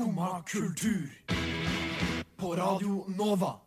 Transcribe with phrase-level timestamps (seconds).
[0.00, 1.22] Skumma kultur.
[2.36, 3.60] På Radio Nova.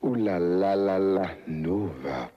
[0.00, 2.28] O-la-la-la-la Nova.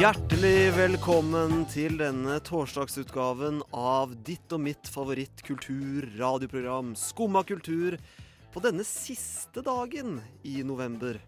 [0.00, 7.94] Hjertelig velkommen til denne torsdagsutgaven av ditt og mitt favoritt-kultur-radioprogram Skumma kultur
[8.50, 11.22] på denne siste dagen i november.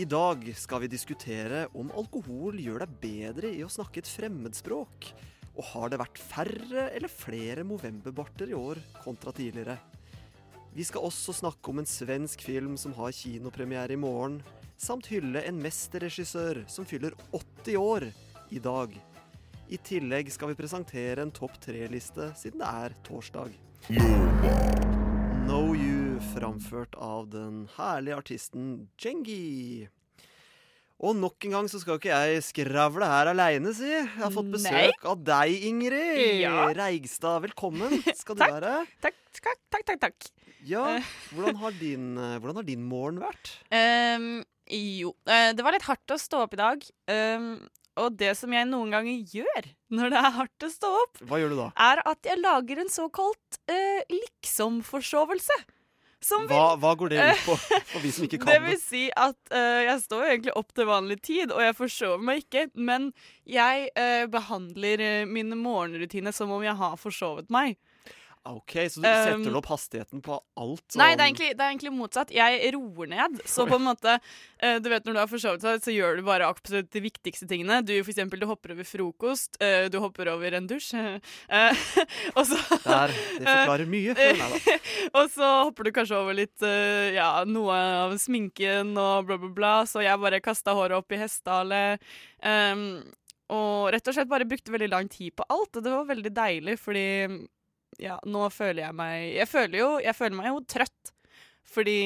[0.00, 5.12] I dag skal vi diskutere om alkohol gjør deg bedre i å snakke et fremmedspråk.
[5.56, 9.78] Og har det vært færre eller flere Movember-barter i år kontra tidligere?
[10.76, 14.42] Vi skal også snakke om en svensk film som har kinopremiere i morgen,
[14.76, 18.10] samt hylle en mesterregissør som fyller 80 år
[18.52, 18.92] i dag.
[19.72, 23.56] I tillegg skal vi presentere en topp tre-liste, siden det er torsdag.
[25.46, 29.88] Know You, framført av den herlige artisten Jengi.
[31.04, 33.84] Og nok en gang så skal ikke jeg skravle her aleine, si.
[33.90, 36.70] Jeg har fått besøk av deg, Ingrid Ja.
[36.78, 37.42] Reigstad.
[37.44, 38.54] Velkommen skal du Takk.
[38.56, 38.72] være.
[39.04, 40.00] Takk, takk, takk, takk.
[40.06, 40.28] takk.
[40.66, 40.86] Ja,
[41.36, 43.52] hvordan har din, eh, hvordan har din morgen vært?
[43.70, 44.40] Um,
[44.72, 46.88] jo, eh, det var litt hardt å stå opp i dag.
[47.12, 47.52] Um,
[48.00, 51.38] og det som jeg noen ganger gjør når det er hardt å stå opp, Hva
[51.40, 51.68] gjør du da?
[51.92, 55.60] er at jeg lager en såkalt uh, liksom-forsovelse.
[56.24, 57.56] Vil Hva, hva går det ut på,
[57.92, 60.88] for vi som ikke kan Det vil si at uh, jeg står egentlig opp til
[60.88, 62.66] vanlig tid, og jeg forsover meg ikke.
[62.74, 63.10] Men
[63.46, 67.76] jeg uh, behandler uh, mine morgenrutiner som om jeg har forsovet meg.
[68.46, 70.82] Ok, Så du setter Um, opp hastigheten på alt?
[70.92, 72.30] sånn- Nei, det er, egentlig, det er egentlig motsatt.
[72.30, 73.40] Jeg roer ned.
[73.44, 74.20] Så på en måte
[74.60, 77.48] eh, Du vet når du har forsovet deg, så gjør du bare absolutt de viktigste
[77.50, 77.80] tingene.
[77.84, 80.94] Du for eksempel, du hopper over frokost, eh, du hopper over en dusj,
[81.50, 81.82] eh,
[82.36, 84.14] og så Der, det forklarer mye.
[84.14, 84.78] Nei da.
[85.20, 86.60] Og så hopper du kanskje over litt
[87.14, 87.74] Ja, noe
[88.06, 89.74] av sminken og bla, bla, bla.
[89.88, 91.98] Så jeg bare kasta håret opp i hestehale.
[92.42, 93.02] Um,
[93.48, 95.76] og rett og slett bare brukte veldig lang tid på alt.
[95.78, 97.04] Og det var veldig deilig, fordi
[98.02, 101.14] ja, nå føler jeg meg Jeg føler jo Jeg føler meg jo trøtt.
[101.66, 101.98] Fordi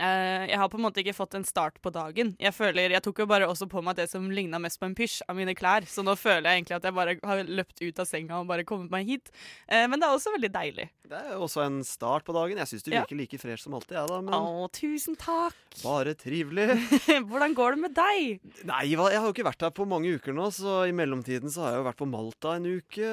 [0.00, 2.30] eh, jeg har på en måte ikke fått en start på dagen.
[2.40, 4.94] Jeg føler, jeg tok jo bare også på meg det som ligna mest på en
[4.96, 5.84] pysj av mine klær.
[5.88, 8.64] Så nå føler jeg egentlig at jeg bare har løpt ut av senga og bare
[8.68, 9.28] kommet meg hit.
[9.68, 10.88] Eh, men det er også veldig deilig.
[11.06, 12.58] Det er jo også en start på dagen.
[12.64, 13.02] Jeg syns du Ja.
[13.04, 14.20] virker like fresh som alltid, jeg, da.
[14.24, 15.60] Men Å, tusen takk!
[15.84, 16.80] bare trivelig.
[17.28, 18.40] Hvordan går det med deg?
[18.72, 21.66] Nei, jeg har jo ikke vært her på mange uker nå, så i mellomtiden så
[21.68, 23.12] har jeg jo vært på Malta en uke.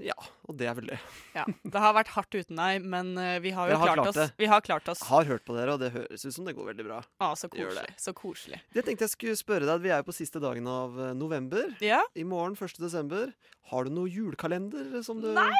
[0.00, 0.14] Ja,
[0.48, 0.98] og det er vel det.
[1.36, 4.08] Ja, Det har vært hardt uten deg, men eh, vi har jo har klart, klart
[4.12, 4.16] oss.
[4.16, 4.26] det.
[4.40, 5.02] Vi har klart oss.
[5.04, 7.00] Jeg har hørt på dere, og det høres ut som det går veldig bra.
[7.20, 7.94] Å, så Det koselig.
[8.00, 8.60] Så koselig.
[8.72, 11.74] Jeg tenkte jeg skulle spørre deg, Vi er jo på siste dagen av eh, november.
[11.84, 12.00] Ja?
[12.16, 12.80] I morgen, 1.
[12.80, 13.34] desember.
[13.72, 15.52] Har du noe julekalender som du Nei!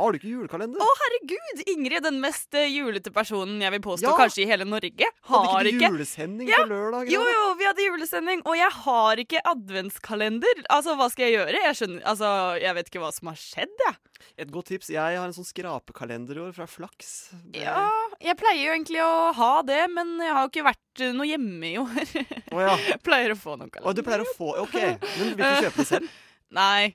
[0.00, 0.80] Har du ikke julekalender?
[0.80, 1.60] Å, herregud!
[1.74, 4.16] Ingrid, den mest eh, julete personen jeg vil påstå Ja!
[4.16, 7.10] kanskje i hele Norge, har Hadde ikke ikke du julesending Ja, på lørdag?
[7.12, 10.62] Jo, jo, vi hadde julesending, og jeg har ikke adventskalender.
[10.72, 11.60] Altså, hva skal jeg gjøre?
[11.68, 12.30] Jeg skjønner, altså,
[12.64, 13.98] jeg vet ikke hva som har skjedd, jeg.
[14.40, 14.88] Et godt tips.
[14.92, 17.12] Jeg har en sånn skrapekalender i år fra Flaks.
[17.52, 17.84] Det- Ja,
[18.24, 21.28] jeg pleier jo egentlig å ha det, men jeg har jo ikke vært eh, noe
[21.28, 22.16] hjemme i år.
[22.56, 22.74] Oh, ja.
[23.06, 24.00] pleier å få noen Å, kalender.
[24.00, 24.76] du pleier å få OK.
[24.80, 26.10] Men vil du kjøpe det selv?
[26.60, 26.94] Nei.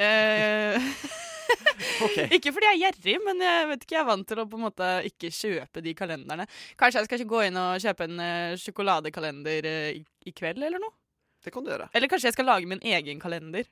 [0.00, 0.78] Eh,
[2.06, 2.18] OK.
[2.36, 4.60] ikke fordi jeg er gjerrig, men jeg vet ikke, jeg er vant til å på
[4.60, 6.46] en måte ikke kjøpe de kalenderne.
[6.80, 10.00] Kanskje jeg skal ikke gå inn og kjøpe en uh, sjokoladekalender uh, i,
[10.30, 10.96] i kveld, eller noe?
[11.40, 11.90] Det kan du gjøre.
[11.96, 13.68] Eller kanskje jeg skal lage min egen kalender.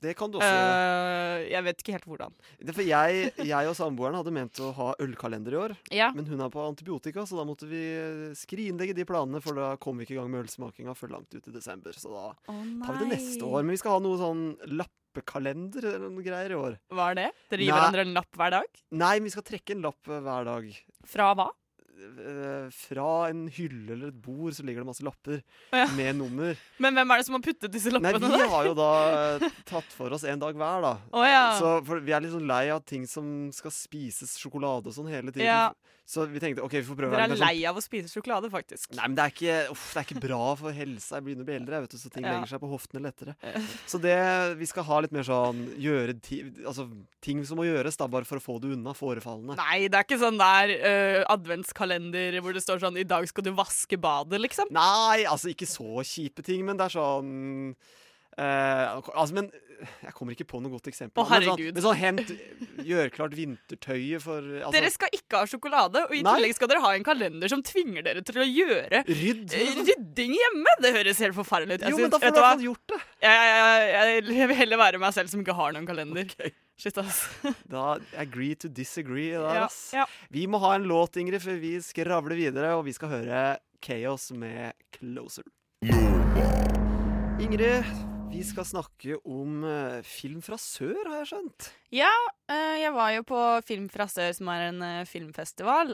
[0.00, 0.76] Det kan du også gjøre.
[0.80, 2.36] Uh, jeg vet ikke helt hvordan.
[2.68, 6.08] Det for jeg, jeg og samboeren hadde ment å ha ølkalender i år, Ja.
[6.16, 7.82] men hun er på antibiotika, så da måtte vi
[8.38, 11.44] skrinlegge de planene, for da kom vi ikke i gang med ølsmakinga før langt ut
[11.44, 11.96] i desember.
[11.96, 13.60] Så da oh, tar vi det neste år.
[13.60, 14.44] Men vi skal ha noe sånn
[15.14, 16.76] lappekalender eller noen greier i år.
[16.94, 17.28] Hva er det?
[17.50, 17.78] Dere gir Nei.
[17.80, 18.82] hverandre en lapp hver dag?
[18.92, 20.68] Nei, vi skal trekke en lapp eh, hver dag.
[21.10, 21.48] Fra hva?
[22.00, 25.42] Eh, Fra en hylle eller et bord så ligger det masse lapper
[25.74, 25.86] Ja.
[25.96, 26.56] med nummer.
[26.80, 28.90] Men hvem er det som har puttet disse Nei, lappene vi har jo da
[29.36, 30.94] eh, tatt for oss en dag hver, da.
[31.12, 31.42] Å ja.
[31.58, 35.10] Så for Vi er litt sånn lei av ting som skal spises sjokolade og sånn
[35.12, 35.48] hele tiden.
[35.50, 35.72] Ja.
[36.10, 38.48] Så vi tenkte OK, vi får prøve Dere er sånn lei av å spise sjokolade,
[38.50, 38.88] faktisk.
[38.98, 41.20] Nei, men det er ikke, uff, det er ikke bra for helsa.
[41.20, 42.32] Jeg begynner å bli eldre, vet du, så ting Ja.
[42.34, 43.36] legger seg på hoftene lettere.
[43.92, 44.16] Så det,
[44.58, 46.88] vi skal ha litt mer sånn gjøre ti, altså,
[47.22, 49.54] ting som må gjøres, da, bare for å få det unna forefallende.
[49.60, 53.46] Nei, det er ikke sånn der uh, adventskalender hvor det står sånn 'I dag skal
[53.46, 54.70] du vaske badet', liksom.
[54.74, 57.76] Nei, altså ikke så kjipe ting, men det er sånn
[58.40, 59.50] eh, altså, men
[60.04, 61.22] jeg kommer ikke på noe godt eksempel.
[61.22, 62.30] Å, Men sånn, men sånn hent,
[62.84, 66.34] gjør klart vintertøyet for altså, Dere skal ikke ha sjokolade, og i Nei.
[66.36, 69.54] tillegg skal dere ha en kalender som tvinger dere til å gjøre Rydd.
[69.56, 70.74] eh, rydding hjemme.
[70.84, 71.86] Det høres helt forferdelig ut.
[71.86, 73.00] Jeg Jo, men da får du i hvert fall gjort det.
[73.24, 76.28] Jeg, jeg, jeg, jeg vil heller være meg selv som ikke har noen kalender.
[76.36, 76.52] Okay.
[76.80, 77.22] Shit, ass.
[77.72, 77.86] Da
[78.20, 79.80] agree to disagree Ja, ass.
[79.96, 80.04] ja.
[80.32, 83.42] Vi må ha en låt, Ingrid, før vi skravler videre, og vi skal høre
[83.84, 85.44] Chaos med Closer.
[87.40, 87.84] Ingrid,
[88.40, 91.66] vi skal snakke om eh, film fra sør, har jeg skjønt.
[91.92, 92.12] Ja,
[92.48, 95.90] eh, jeg var jo på Film fra sør, som er en eh, filmfestival,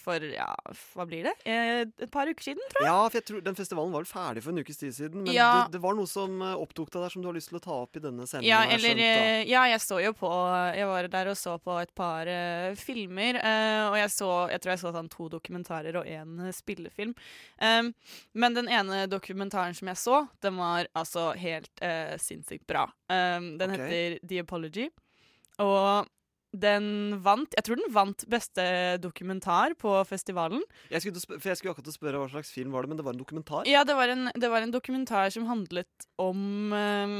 [0.00, 0.46] for ja,
[0.94, 1.34] hva blir det?
[1.44, 2.88] Et par uker siden, tror jeg.
[2.88, 5.26] Ja, for jeg tror Den festivalen var vel ferdig for en ukes tid siden.
[5.26, 5.48] Men Ja.
[5.66, 7.76] det, det var noe som opptok deg der som du har lyst til å ta
[7.82, 8.48] opp i denne sendingen.
[8.48, 10.32] Ja, jeg eller skjønt, Ja, jeg så jo på
[10.78, 13.40] Jeg var der og så på et par uh, filmer.
[13.42, 17.12] uh, og jeg så Jeg tror jeg så sånn to dokumentarer og én spillefilm.
[17.60, 17.92] Um,
[18.32, 22.86] men den ene dokumentaren som jeg så, den var altså helt uh, sinnssykt bra.
[23.08, 23.86] Um, den okay.
[23.88, 24.90] heter The Apology.
[25.62, 26.10] Og
[26.54, 28.64] den vant Jeg tror den vant beste
[29.02, 30.62] dokumentar på festivalen.
[30.92, 33.16] Jeg skulle, for jeg skulle akkurat spørre hva slags film var det, men det var
[33.16, 33.68] en dokumentar?
[33.70, 37.16] Ja, det var en, det var en dokumentar som handlet om eh,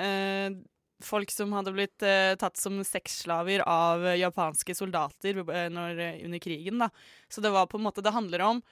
[0.00, 0.56] eh,
[1.04, 6.80] folk som hadde blitt eh, tatt som sexslaver av japanske soldater når, under krigen.
[6.80, 6.88] da.
[7.28, 8.64] Så det var på en måte Det handler om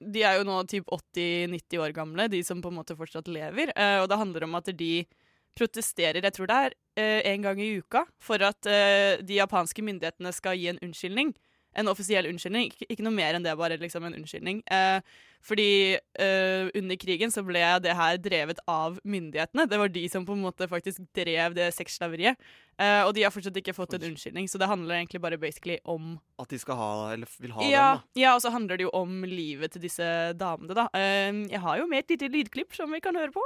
[0.00, 3.72] De er jo nå typ 80-90 år gamle, de som på en måte fortsatt lever.
[3.76, 5.06] eh, og det handler om at de
[5.54, 9.82] protesterer, jeg tror det er eh, en gang i uka, for at eh, de japanske
[9.86, 11.34] myndighetene skal gi en unnskyldning.
[11.76, 12.70] En offisiell unnskyldning.
[12.70, 14.62] Ikke, ikke noe mer enn det, bare liksom en unnskyldning.
[14.70, 15.00] Eh,
[15.44, 19.66] fordi eh, under krigen så ble det her drevet av myndighetene.
[19.68, 22.40] Det var de som på en måte faktisk drev det sexslaveriet.
[22.80, 25.76] Eh, og de har fortsatt ikke fått en unnskyldning, så det handler egentlig bare basically
[25.84, 28.22] om At de skal ha, eller vil ha ja, den, da.
[28.22, 30.08] ja, og så handler det jo om livet til disse
[30.40, 30.88] damene, da.
[30.96, 33.44] Eh, jeg har jo med et lite lydklipp som vi kan høre på.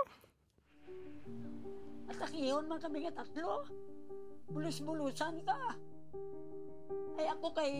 [2.09, 3.61] At kami nga tatlo.
[4.49, 5.75] Bulus-bulusan ka.
[7.19, 7.73] Ay ako kay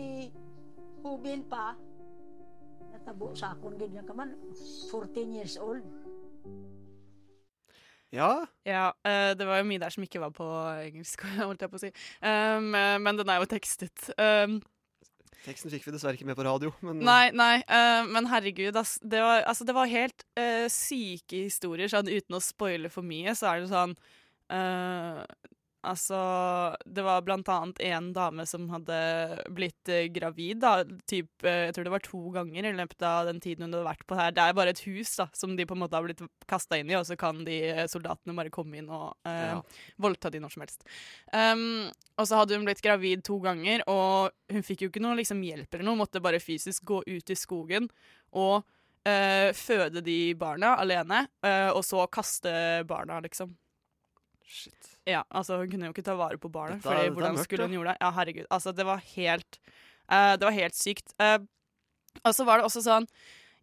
[0.99, 1.71] Hubin pa.
[2.91, 4.35] Natabo sa akong ganyan ka man,
[4.91, 5.85] 14 years old.
[8.11, 10.43] Ja, Ja, eh, det var jo mye der som ikke var på
[10.83, 11.93] engelsk, holdt jeg på å si.
[12.19, 14.09] Um, eh, men den er jo tekstet.
[14.17, 14.59] Um,
[15.45, 16.73] teksten fikk vi dessverre ikke med på radio.
[16.83, 18.97] Men Nei, nei, uh, men herregud, ass.
[18.99, 21.87] Det var, altså, det var helt uh, syke historier.
[21.87, 23.95] Sånn, uten å spoile for mye, så er det sånn
[24.49, 25.21] eh,
[25.87, 26.17] Altså,
[26.83, 28.95] det var blant annet en dame som hadde
[29.55, 30.81] blitt eh, gravid, da.
[31.07, 33.85] Typ, eh, jeg tror det var to ganger i løpet av den tiden hun hadde
[33.87, 34.33] vært på her.
[34.35, 36.91] Det er bare et hus da, som de på en måte har blitt kasta inn
[36.91, 39.61] i, og så kan de eh, soldatene bare komme inn og eh, Ja.
[40.03, 40.83] voldta de når som helst.
[41.31, 41.63] Um,
[42.19, 45.39] og så hadde hun blitt gravid to ganger, og hun fikk jo ikke noe liksom,
[45.47, 46.01] hjelp eller noe.
[46.03, 47.87] Måtte bare fysisk gå ut i skogen
[48.35, 48.65] og
[49.07, 52.51] eh, føde de barna alene, eh, og så kaste
[52.89, 53.55] barna, liksom.
[54.49, 54.95] Shit.
[55.05, 57.77] Ja, altså Hun kunne jo ikke ta vare på barnet, Dette Fordi hvordan skulle hun
[57.77, 57.99] gjøre det?
[58.01, 58.47] Ja, herregud.
[58.49, 59.59] Altså, det var helt
[60.09, 61.13] uh, Det var helt sykt.
[61.21, 61.45] Uh,
[62.25, 63.05] og så var det også sånn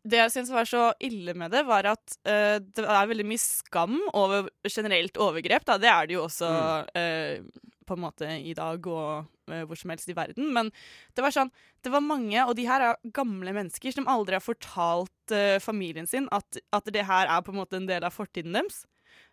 [0.06, 3.42] Det jeg syns var så ille med det, var at uh, det er veldig mye
[3.42, 5.66] skam over generelt overgrep.
[5.66, 5.80] Da.
[5.82, 6.50] Det er det jo også
[6.94, 7.42] eh,
[7.86, 10.52] på en måte i dag og uh, hvor som helst i verden.
[10.54, 10.70] Men
[11.18, 11.50] det var sånn
[11.82, 16.30] Det var mange, og de her er gamle mennesker som aldri har fortalt familien sin
[16.30, 18.84] at, at det her er på en måte en del av fortiden deres.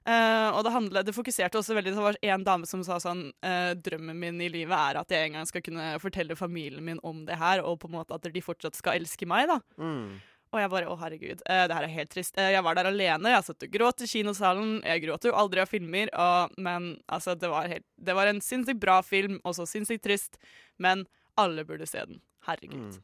[0.03, 3.29] Eh, og det, handlet, det fokuserte også veldig Det var en dame som sa sånn
[3.39, 6.99] uh, Drømmen min i livet er at jeg en gang skal kunne fortelle familien min
[7.07, 9.61] om det her, og på en måte at de fortsatt skal elske meg, da.
[9.79, 10.19] Mm.
[10.53, 12.35] Og jeg bare å herregud, uh, det her er helt trist.
[12.35, 14.75] Jeg var der alene, jeg satt og gråt i kinosalen.
[14.83, 18.43] Jeg gråter jo aldri av filmer, og, men altså, det var, helt, det var en
[18.43, 20.35] sinnssykt bra film, og så sinnssykt trist.
[20.83, 21.07] Men
[21.39, 22.19] alle burde se den.
[22.43, 22.91] Herregud.
[22.91, 23.01] Mm.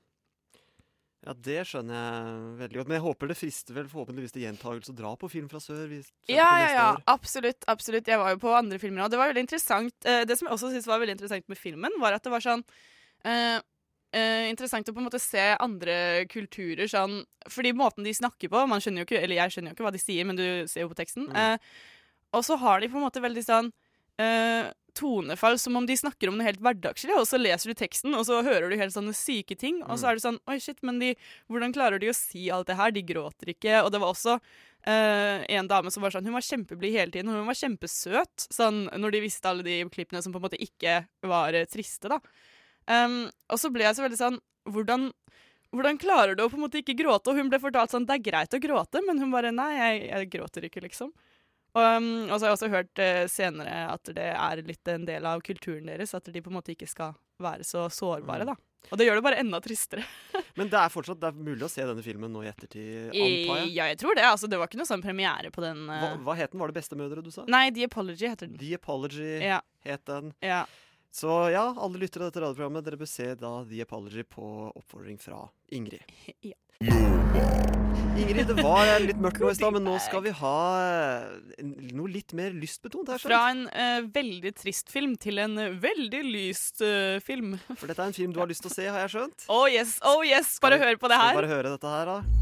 [1.26, 2.88] Ja, det skjønner jeg veldig godt.
[2.90, 5.88] Men jeg håper det frister vel forhåpentligvis til gjentagelse å dra på Film fra sør.
[5.92, 6.98] hvis- Ja, ja, ja.
[7.08, 7.66] Absolutt.
[7.68, 8.08] absolutt.
[8.08, 9.12] Jeg var jo på andre filmer òg.
[9.12, 9.94] Det var veldig interessant.
[10.06, 12.40] Eh, det som jeg også syntes var veldig interessant med filmen, var at det var
[12.40, 12.64] sånn
[13.26, 13.60] uh,
[14.16, 18.66] uh, Interessant å på en måte se andre kulturer sånn Fordi måten de snakker på
[18.68, 20.82] Man skjønner jo ikke Eller jeg skjønner jo ikke hva de sier, men du ser
[20.82, 21.28] jo på teksten.
[21.28, 21.36] Mm.
[21.36, 21.58] Uh,
[22.32, 23.72] og så har de på en måte veldig sånn
[24.20, 28.16] eh, tonefall som om de snakker om noe helt hverdagslig, og så leser du teksten,
[28.16, 30.10] og så hører du helt sånne syke ting, og så Mm.
[30.10, 31.16] er du sånn Oi, shit, men de,
[31.50, 32.92] hvordan klarer de å si alt det her?
[32.92, 33.84] De gråter ikke.
[33.84, 34.40] Og det var også
[34.88, 38.46] Uh, en dame som var sånn Hun var kjempeblid hele tiden, og hun var kjempesøt
[38.48, 42.08] sånn, når de visste alle de klippene som på en måte ikke var uh, triste,
[42.08, 42.16] da.
[42.88, 44.40] Um, og så ble jeg så veldig sånn
[44.72, 45.12] Hvordan
[45.76, 47.28] hvordan klarer du å på en måte ikke gråte?
[47.30, 50.08] Og hun ble fortalt sånn, det er greit å gråte, men hun bare nei, jeg,
[50.10, 51.12] jeg gråter ikke, liksom.
[51.80, 55.06] Og, um, og så har jeg også hørt eh, senere at det er litt en
[55.08, 58.52] del av kulturen deres, at de på en måte ikke skal være så sårbare, Mm.
[58.52, 58.56] da.
[58.92, 60.04] Og det gjør det bare enda tristere.
[60.60, 63.58] Men det er fortsatt det er mulig å se denne filmen nå i ettertid, antar
[63.60, 63.72] jeg.
[63.76, 64.24] Ja, jeg tror det.
[64.24, 65.82] Altså, det var ikke noe sånn premiere på den.
[65.90, 66.62] Hva, eh, hva het den?
[66.64, 67.44] Var det Bestemødre du sa?
[67.52, 68.58] Nei, The Apology heter den.
[68.62, 70.32] The Apology Ja, het den.
[70.44, 70.62] ja.
[71.12, 74.46] Så ja, alle lyttere av dette radioprogrammet, dere bør se da The Apology på
[74.78, 75.44] oppfordring fra
[75.74, 76.06] Ingrid.
[76.54, 77.79] Ja.
[78.20, 80.56] Ingrid, det var litt mørkt nå i stad, men nå skal vi ha
[81.96, 83.22] noe litt mer lystbetont her.
[83.22, 87.56] Fra en uh, veldig trist film til en eh, veldig lyst uh, film.
[87.76, 89.48] For dette er en film du har lyst til å se, har jeg skjønt.
[89.48, 90.58] Oh yes, oh yes!
[90.60, 91.42] Bare Skal hør på det Skal vi her.
[91.42, 92.40] bare høre dette her, da?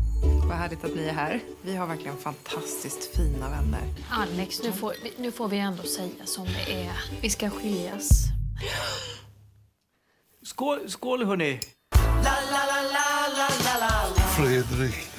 [0.48, 1.40] Vad härligt att ni är här.
[1.62, 3.82] Vi har verkligen fantastiskt fina vänner.
[4.12, 6.92] Alex, nu får, nu får vi ändå säga som det är.
[7.22, 8.10] Vi ska skiljas.
[10.44, 11.60] Skål, skål hörni!
[14.38, 15.17] Fredrik.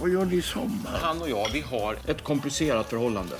[0.00, 0.98] Vad gör ni i sommar?
[1.02, 3.34] Han och jag, vi har ett komplicerat förhållande.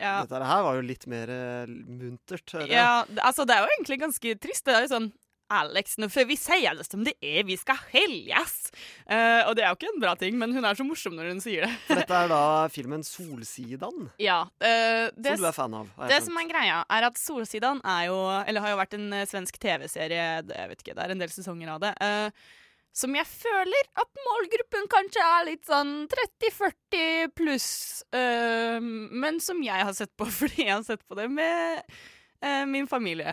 [0.00, 0.22] Ja.
[0.22, 2.52] Dette her var jo litt mer eh, muntert.
[2.52, 2.72] hører.
[2.72, 4.64] Ja, altså det er jo egentlig ganske trist.
[4.66, 5.12] Det er jo sånn
[5.52, 8.54] Alex, nå får vi si det som det er, vi skal skiljes.
[9.04, 11.28] Uh, og det er jo ikke en bra ting, men hun er så morsom når
[11.28, 11.74] hun sier det.
[11.90, 12.38] For dette er da
[12.76, 15.90] filmen Solsidan, Ja, Uh, det, som du er fan av.
[16.08, 16.24] det skjønt.
[16.30, 18.16] som er greia, er at Solsidan er jo
[18.46, 21.36] Eller har jo vært en eh, svensk TV-serie, jeg vet ikke, det er en del
[21.36, 21.92] sesonger av det.
[22.00, 22.48] eh,
[22.92, 27.70] som jeg føler at målgruppen kanskje er litt sånn 30-40 pluss.
[28.12, 31.80] øh, men som jeg har sett på fordi jeg har sett på det med
[32.44, 33.32] øh, min familie.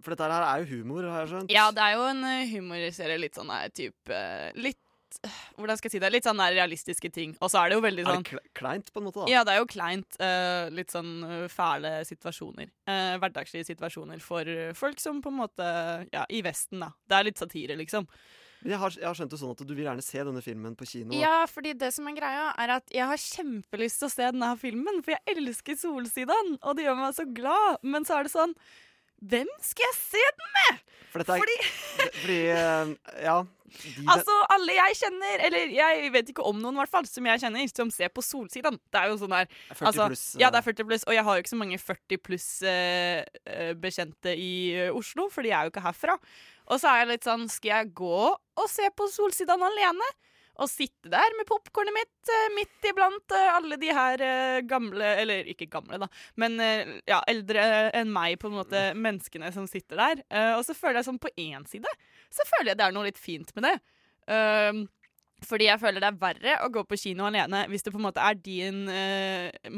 [0.00, 1.50] For dette her er jo humor, har jeg skjønt.
[1.52, 3.18] Ja, det er jo en eh, humorserie.
[3.20, 4.20] Litt sånn her type
[4.56, 4.78] Litt
[5.26, 6.12] eh, Hvordan skal jeg si det?
[6.14, 7.34] Litt sånn realistiske ting.
[7.42, 9.24] Og så er det jo veldig sånn Er sånn det kleint, på en måte?
[9.24, 9.28] da?
[9.34, 10.20] Ja, det er jo kleint.
[10.22, 11.12] Uh, litt sånn
[11.52, 12.70] fæle situasjoner.
[12.88, 14.48] Uh, hverdagslige situasjoner for
[14.78, 15.72] folk som på en måte
[16.14, 16.94] Ja, i Vesten, da.
[17.04, 18.08] Det er litt satire, liksom.
[18.66, 20.88] Jeg har, jeg har skjønt det sånn at du vil gjerne se denne filmen på
[20.88, 21.14] kino.
[21.16, 24.50] Ja, fordi det som er greia, er at jeg har kjempelyst til å se denne
[24.60, 27.80] filmen, for jeg elsker Solsidan, og det gjør meg så glad.
[27.86, 28.56] Men så er det sånn
[29.20, 30.84] Hvem skal jeg se den med?!
[31.10, 31.56] For dette er, Fordi
[32.22, 32.92] fordi eh,
[33.26, 33.40] Ja.
[33.70, 37.26] De, Altså, alle jeg kjenner, eller jeg vet ikke om noen, i hvert fall, som
[37.28, 38.78] jeg kjenner, som ser på Solsidan.
[38.90, 40.24] Det er jo sånn der 40 altså, pluss.
[40.40, 43.44] Ja, eh, det er 40 pluss, og jeg har jo ikke så mange 40 pluss-bekjente
[43.54, 46.18] eh, bekjente i eh, Oslo, for de er jo ikke herfra.
[46.70, 50.06] Og så er jeg litt sånn, skal jeg gå og se på Solsidan alene?
[50.60, 55.12] Og sitte der med popkornet mitt eh, midt iblant eh, alle de her eh, gamle
[55.22, 56.08] Eller ikke gamle, da,
[56.40, 56.58] men
[57.08, 57.62] ja, eldre
[57.96, 60.24] enn meg, på en måte, menneskene som sitter der.
[60.58, 61.90] Og så føler jeg sånn på én side
[62.30, 63.76] så føler jeg det er noe litt fint med det.
[64.30, 64.84] Um,
[65.42, 68.04] fordi jeg føler det er verre å gå på kino alene hvis det på en
[68.04, 68.84] måte er din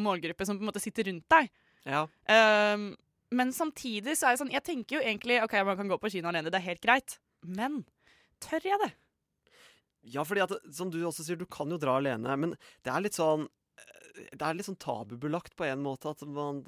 [0.03, 1.49] målgruppe som på en måte sitter rundt deg.
[1.87, 2.03] ja.
[2.29, 2.91] Um,
[3.33, 6.11] men samtidig så er det sånn Jeg tenker jo egentlig OK, man kan gå på
[6.13, 7.17] kino alene, det er helt greit.
[7.43, 7.83] Men
[8.45, 8.93] tør jeg det?
[10.13, 13.05] ja, fordi at, som du også sier, du kan jo dra alene, men det er
[13.05, 16.59] litt sånn eh, det er litt sånn tabubelagt på en måte at man,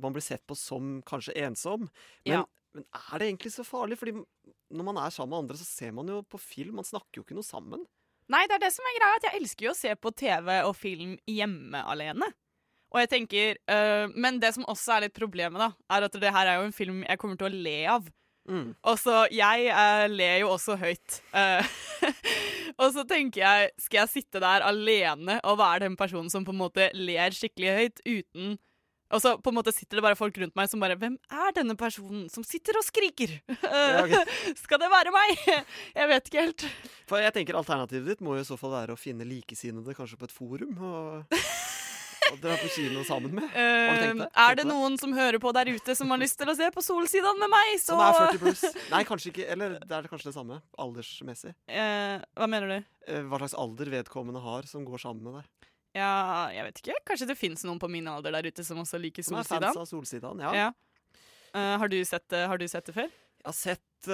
[0.00, 1.84] man blir sett på som kanskje ensom.
[2.24, 2.40] Men, Ja.
[2.72, 3.98] men er det egentlig så farlig?
[4.00, 6.80] Fordi når man er sammen med andre, så ser man jo på film.
[6.80, 7.84] Man snakker jo ikke noe sammen.
[8.28, 9.20] Nei, det er det som er greia.
[9.20, 12.28] At jeg elsker jo å se på TV og film hjemme alene.
[12.88, 16.32] Og jeg tenker, uh, Men det som også er litt problemet, da, er at det
[16.32, 18.06] her er jo en film jeg kommer til å le av.
[18.48, 18.70] Mm.
[18.88, 21.18] Og så Jeg uh, ler jo også høyt.
[21.34, 21.60] Uh,
[22.80, 26.54] og så tenker jeg, skal jeg sitte der alene og være den personen som på
[26.54, 28.56] en måte ler skikkelig høyt uten
[29.12, 31.54] Og så på en måte sitter det bare folk rundt meg som bare Hvem er
[31.56, 33.36] denne personen som sitter og skriker?
[33.48, 34.22] Ja.
[34.62, 35.44] Skal det være meg?
[36.00, 36.68] Jeg vet ikke helt.
[37.08, 40.18] For jeg tenker Alternativet ditt må jo i så fall være å finne likesinnede kanskje
[40.20, 40.76] på et forum.
[40.76, 41.38] Og,
[42.32, 43.46] og dra på kino sammen med.
[43.54, 46.68] Uh, er det noen som hører på der ute som har lyst til å se
[46.74, 48.64] på Solsidan med meg, så Som er 40 pluss.
[48.92, 49.46] Nei, kanskje ikke.
[49.54, 50.60] Eller det er kanskje det samme.
[50.78, 51.54] Aldersmessig.
[51.70, 52.90] Uh, Hva mener du?
[53.08, 55.70] Uh, Hva slags alder vedkommende har som går sammen med deg.
[55.98, 56.12] Ja,
[56.54, 56.98] jeg vet ikke.
[57.08, 59.70] Kanskje det fins noen på min alder der ute som også liker Som er Solsidan?
[59.72, 60.42] fans av Solsidan.
[60.44, 60.52] Ja.
[60.54, 60.68] Ja.
[61.56, 63.08] Eh, har, du sett, har du sett det før?
[63.08, 64.08] Jeg har sett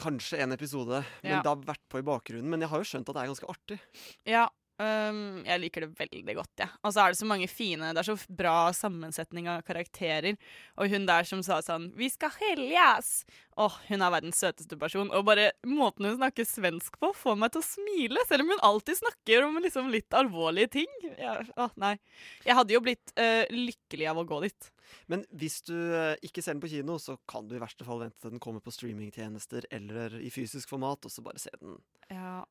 [0.00, 1.42] kanskje en episode, men Ja.
[1.44, 2.48] det har vært på i bakgrunnen.
[2.50, 3.78] Men jeg har jo skjønt at det er ganske artig.
[4.26, 4.48] Ja.
[4.82, 6.66] Ehm, jeg liker det veldig godt, jeg.
[6.66, 6.80] Ja.
[6.82, 10.38] Og så er det så mange fine Det er så bra sammensetning av karakterer.
[10.80, 13.24] Og hun der som sa sånn 'Vi skal heljas'.
[13.56, 15.10] Åh, hun er verdens søteste person.
[15.10, 18.18] Og bare måten hun snakker svensk på, får meg til å smile.
[18.26, 20.90] Selv om hun alltid snakker om liksom litt alvorlige ting.
[21.18, 21.98] Ja, åh, nei.
[22.44, 24.70] Jeg hadde jo blitt uh, lykkelig av å gå dit.
[25.06, 28.02] Men hvis du eh, ikke ser den på kino, så kan du i verste fall
[28.04, 31.78] vente til den kommer på streamingtjenester eller i fysisk format, og så bare se den.
[32.12, 32.44] Ja.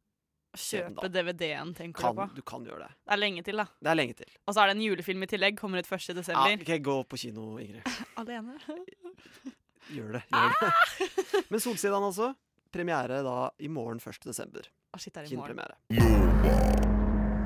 [0.53, 1.09] Kjøpe.
[1.09, 2.35] DVD-en, tenker Kan, du på.
[2.35, 2.91] du kan gjøre det.
[3.07, 3.65] Det er lenge til, da.
[3.81, 4.29] Det er lenge til.
[4.47, 5.57] Og så er det en julefilm i tillegg.
[5.57, 6.13] Kommer ut 1.
[6.29, 7.81] Ja, okay, ok, Gå på kino, Ingrid.
[8.21, 8.59] Alene.
[9.93, 10.23] Gjør det.
[10.31, 11.43] gjør det.
[11.51, 12.33] Men Solsidan, altså.
[12.73, 14.21] Premiere da i morgen 1.
[14.25, 14.65] desember.
[14.93, 15.59] Å, shit, det er i morgen.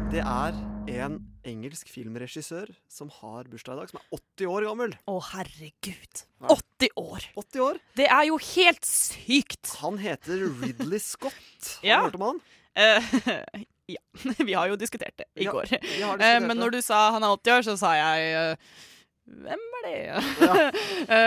[0.07, 0.55] Det er
[1.03, 4.93] en engelsk filmregissør som har bursdag i dag, som er 80 år gammel.
[5.11, 6.21] Å, herregud.
[6.47, 7.25] 80 år!
[7.41, 7.79] 80 år.
[7.99, 9.73] Det er jo helt sykt!
[9.81, 11.33] Han heter Ridley Scott.
[11.81, 11.97] Har Ja.
[11.99, 12.39] du hørt om han?
[12.77, 13.03] Eh,
[13.95, 14.01] ja.
[14.47, 15.73] Vi har jo diskutert det i Ja, går.
[15.73, 16.59] Eh, men det.
[16.61, 18.83] når du sa han er 80 år, så sa jeg uh,
[19.27, 19.95] hvem er det?
[20.07, 20.19] Ja.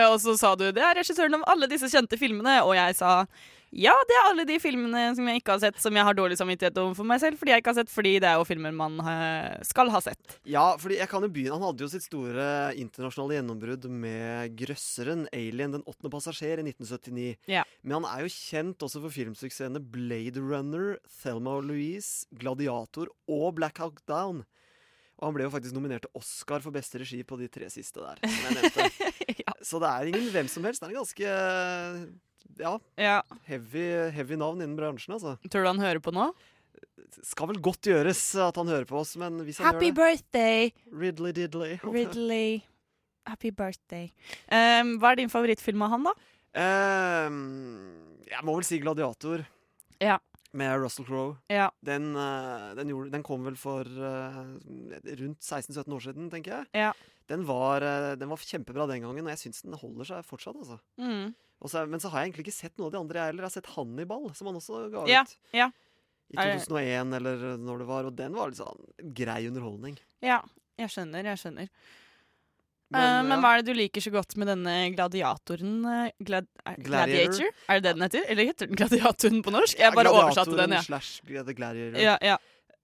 [0.12, 3.26] Og så sa du det er regissøren av alle disse kjente filmene, og jeg sa
[3.70, 6.38] Ja, det er alle de filmene som jeg ikke har sett, som jeg har dårlig
[6.40, 8.96] samvittighet overfor meg selv fordi jeg ikke har sett, fordi det er jo filmer man
[9.04, 10.38] eh, skal ha sett.
[10.48, 12.46] Ja, fordi jeg kan jo begynne Han hadde jo sitt store
[12.80, 17.36] internasjonale gjennombrudd med grøsseren Alien den åttende passasjer i 1979.
[17.50, 17.62] Ja.
[17.82, 23.52] Men han er jo kjent også for filmsuksessene Blade Runner, Thelma og Louise, Gladiator og
[23.60, 24.42] Black Hawk Down.
[25.20, 28.00] Og han ble jo faktisk nominert til Oscar for beste regi på de tre siste
[28.00, 28.18] der.
[28.24, 29.14] som jeg nevnte.
[29.68, 30.80] Så det er ingen hvem som helst.
[30.80, 32.20] Det er en ganske
[32.58, 33.18] ja, Ja.
[33.46, 35.36] heavy, heavy navn innen bransjen, altså.
[35.48, 36.30] Tror du han hører på nå?
[37.26, 40.00] Skal vel godt gjøres at han hører på oss, men hvis han Happy gjør det
[40.00, 41.78] birthday, Ridley diddley.
[41.84, 42.60] Ridley.
[43.30, 44.10] Happy birthday.
[44.50, 46.14] Um, hva er din favorittfilm av han, da?
[46.56, 47.40] Um,
[48.30, 49.44] jeg må vel si Gladiator.
[50.00, 50.18] Ja.
[50.56, 51.36] Med Russell Crowe.
[51.52, 51.68] Ja.
[51.86, 54.40] Den, eh, den, gjorde, den kom vel for uh,
[55.20, 56.70] rundt 16-17 år siden, tenker jeg.
[56.88, 56.90] Ja.
[57.30, 60.58] Den var, eh, den var kjempebra den gangen, og jeg syns den holder seg fortsatt.
[60.58, 60.80] altså.
[60.98, 61.30] Mm.
[61.68, 63.42] Så, men så har jeg egentlig ikke sett noe av de andre, jeg heller.
[63.44, 65.36] Jeg har sett Hannibal, som han også ga Ja, ut.
[65.52, 65.70] ja.
[66.32, 68.04] I Er 2001, eller når det var.
[68.06, 69.98] Og den var litt sånn grei underholdning.
[70.22, 70.40] Ja,
[70.78, 71.68] jeg skjønner, jeg skjønner.
[72.90, 73.40] Men, uh, men ja.
[73.44, 75.74] hva er det du liker så godt med denne gladiatoren?
[75.86, 77.36] eh, Glad er- Gladiator?
[77.38, 77.50] Gladiator?
[77.68, 78.24] Er det det den heter?
[78.32, 79.78] Eller heter den Gladiatoren på norsk?
[79.78, 80.80] Jeg bare oversatte den, ja.
[80.82, 82.00] Slash Gladiator.
[82.00, 82.38] Ja, ja.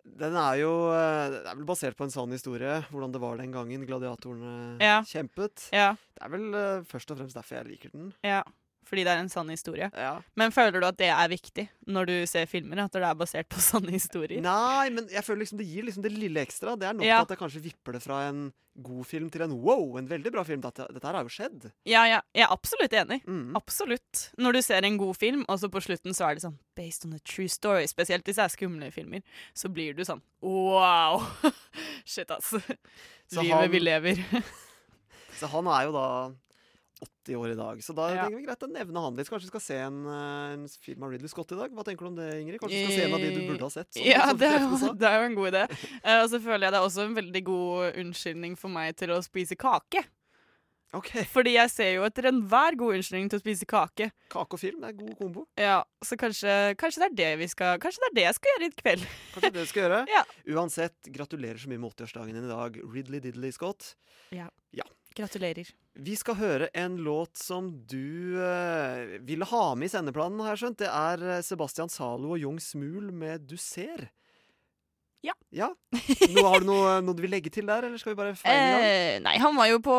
[0.06, 3.36] Den er jo eh, Det er vel basert på en sann historie, hvordan det var
[3.40, 5.00] den gangen gladiatorene Ja.
[5.02, 5.66] kjempet.
[5.74, 8.12] Ja, Det er vel eh, først og fremst derfor jeg liker den.
[8.22, 8.42] ja.
[8.86, 9.88] Fordi det er en sann historie.
[9.98, 10.12] Ja.
[10.38, 12.84] Men føler du at det er viktig når du ser filmer?
[12.84, 14.38] At det er basert på sanne historier?
[14.44, 16.76] Nei, men jeg føler liksom det gir liksom det lille ekstra.
[16.78, 17.20] Det er nok Ja.
[17.24, 20.42] at det kanskje vipper det fra en god film til en wow, en veldig bra
[20.44, 20.60] film.
[20.60, 21.62] Dette, dette her har jo skjedd.
[21.88, 23.22] Ja, ja, jeg er absolutt enig.
[23.26, 23.54] Mm.
[23.56, 24.26] Absolutt.
[24.38, 27.06] Når du ser en god film, og så på slutten så er det sånn based
[27.08, 29.24] on a true story, spesielt hvis det er skumle filmer,
[29.56, 31.24] så blir du sånn wow!
[32.04, 32.60] Shit, altså.
[33.32, 34.20] Så Livet han- vi lever.
[35.40, 36.04] Så han er jo da
[37.26, 38.24] 80 år i dag, så da Ja.
[38.24, 39.28] tenker vi greit å nevne han litt.
[39.28, 41.70] Kanskje vi skal se en, eh, en film av Ridley Scott i dag?
[41.72, 42.60] Hva tenker du om det, Ingrid?
[42.60, 43.92] Kanskje vi skal se en av de du burde ha sett?
[43.92, 45.64] som- Ja, som det er, jo, det er jo en god idé.
[46.04, 49.08] Uh, og så føler jeg det er også en veldig god unnskyldning for meg til
[49.08, 50.04] å spise kake.
[50.94, 51.24] Okay.
[51.24, 54.12] Fordi jeg ser jo etter enhver god unnskyldning til å spise kake.
[54.30, 55.46] Kake og film, det er god kombo.
[55.58, 58.50] Ja, Så kanskje, kanskje det er det vi skal Kanskje det er det jeg skal
[58.54, 59.06] gjøre i kveld.
[59.34, 60.06] Kanskje det du skal gjøre?
[60.16, 60.22] Ja.
[60.54, 63.96] Uansett, gratulerer så mye med 80-årsdagen din i dag, Ridley Diddley Scott.
[65.16, 65.70] Gratulerer.
[65.96, 70.66] Vi skal høre en låt som du uh, ville ha med i sendeplanen, har jeg
[70.66, 70.82] skjønt.
[70.82, 74.10] Det er eh, Sebastian Zalo og Jung Smul med 'Du ser'.
[75.24, 75.32] Ja.
[75.50, 75.70] ja.
[76.36, 78.76] Nå, har du noe, noe du vil legge til der, eller skal vi bare feire?
[78.76, 79.96] Eh, nei, han var jo på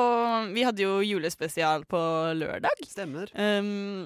[0.53, 1.99] Vi hadde jo julespesial på
[2.37, 2.85] lørdag.
[2.87, 3.33] Stemmer.
[3.33, 4.05] Um,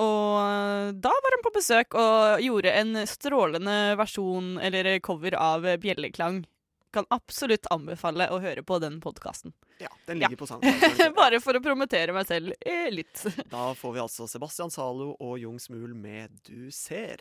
[0.00, 6.46] og da var han på besøk og gjorde en strålende versjon, eller cover, av Bjelleklang.
[6.90, 9.52] Kan absolutt anbefale å høre på den podkasten.
[9.78, 10.28] Ja, den Ja.
[10.28, 11.14] ligger på SoundCloud.
[11.20, 13.24] Bare for å promotere meg selv eh, litt.
[13.52, 17.20] Da får vi altså Sebastian Zalo og Jung Smul med 'Du ser'.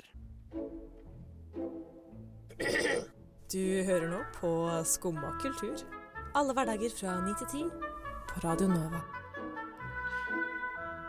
[3.51, 4.49] Du hører nå på
[4.87, 5.83] Skumma kultur.
[6.35, 7.69] Alle hverdager fra 9 til 10
[8.31, 9.03] på Radio Nova.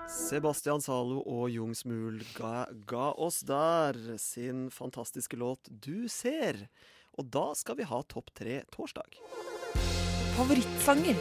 [0.09, 6.67] Sebastian Zalo og Jung Smul ga, ga oss der sin fantastiske låt 'Du ser'.
[7.19, 9.17] Og da skal vi ha Topp tre torsdag.
[10.37, 11.19] Favorittsanger.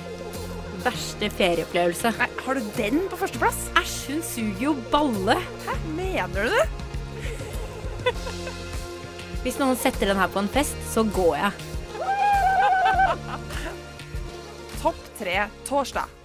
[0.84, 2.12] Verste ferieopplevelse.
[2.20, 3.64] Nei, har du den på førsteplass?
[3.82, 5.40] Æsj, hun suger jo balle.
[5.66, 6.68] Hæ, mener du det?
[9.44, 11.52] Hvis noen setter den her på en fest, så går jeg.
[14.84, 16.17] Topp tre torsdag.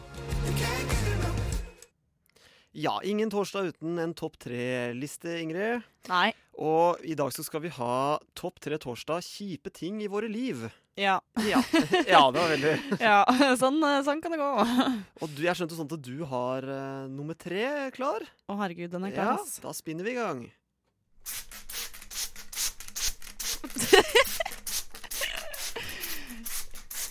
[2.75, 5.83] Ja, ingen torsdag uten en topp tre-liste, Ingrid.
[6.09, 6.31] Nei.
[6.57, 7.97] Og i dag så skal vi ha
[8.37, 10.63] Topp tre torsdag kjipe ting i våre liv.
[10.97, 11.19] Ja.
[11.45, 11.61] Ja,
[12.09, 13.19] ja det var veldig ja
[13.61, 14.49] sånn, eh, sånn kan det gå.
[15.23, 18.25] Og du, jeg skjønte sånn at du har uh, nummer tre klar.
[18.49, 19.37] Å herregud, den er klar.
[19.37, 20.43] Ja, da spinner vi i gang.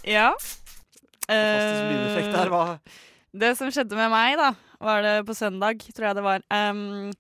[0.10, 0.34] Ja.
[1.30, 2.50] Fantastisk lydeffekt der.
[2.50, 2.66] Hva?
[3.32, 4.50] Det som skjedde med meg, da,
[4.84, 7.12] var det på søndag, tror jeg det var, um,